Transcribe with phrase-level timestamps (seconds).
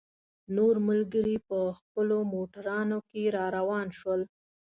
[0.55, 4.21] نور ملګري په خپلو موټرانو کې را روان شول.